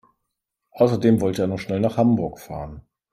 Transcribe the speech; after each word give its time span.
Außerdem 0.71 1.21
wollte 1.21 1.43
er 1.43 1.47
noch 1.47 1.59
schnell 1.59 1.79
nach 1.79 1.95
Hamburg 1.97 2.39
fahren 2.39 2.81